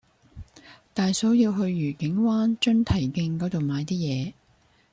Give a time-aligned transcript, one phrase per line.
[0.95, 4.33] 大嫂要去愉景灣津堤徑嗰度買啲嘢